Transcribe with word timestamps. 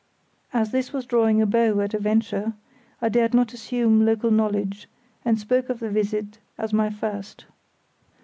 As 0.51 0.71
this 0.71 0.91
was 0.91 1.05
drawing 1.05 1.43
a 1.43 1.45
bow 1.45 1.79
at 1.79 1.93
a 1.93 1.99
venture, 1.99 2.53
I 3.03 3.09
dared 3.09 3.35
not 3.35 3.53
assume 3.53 4.03
local 4.03 4.31
knowledge, 4.31 4.89
and 5.23 5.37
spoke 5.39 5.69
of 5.69 5.79
the 5.79 5.91
visit 5.91 6.39
as 6.57 6.73
my 6.73 6.89
first. 6.89 7.45